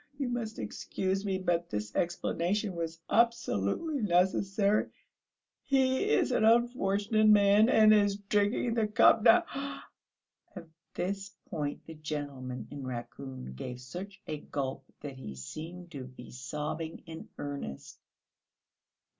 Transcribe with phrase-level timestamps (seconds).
[0.17, 4.89] you must excuse me, but this explanation was absolutely necessary....
[5.63, 9.43] He is an unfortunate man, and is drinking the cup now!..."
[10.55, 16.05] At this point the gentleman in raccoon gave such a gulp that he seemed to
[16.05, 17.99] be sobbing in earnest.